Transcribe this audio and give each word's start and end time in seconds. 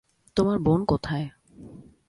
তোমার 0.37 0.57
বোন 0.59 0.79
কোথায়? 0.85 1.27